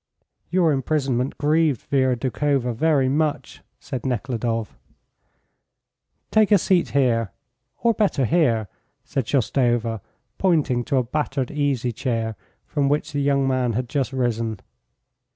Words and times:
"Your 0.49 0.71
imprisonment 0.71 1.37
grieved 1.37 1.81
Vera 1.81 2.15
Doukhova 2.17 2.73
very 2.73 3.07
much," 3.07 3.61
said 3.79 4.03
Nekhludoff. 4.03 4.75
"Take 6.31 6.51
a 6.51 6.57
seat 6.57 6.89
here, 6.89 7.29
or 7.83 7.93
better 7.93 8.25
here," 8.25 8.67
said 9.05 9.27
Shoustova, 9.27 10.01
pointing 10.39 10.83
to 10.85 10.95
the 10.95 11.03
battered 11.03 11.51
easy 11.51 11.91
chair 11.91 12.35
from 12.65 12.89
which 12.89 13.11
the 13.11 13.21
young 13.21 13.47
man 13.47 13.73
had 13.73 13.87
just 13.87 14.11
risen. 14.11 14.59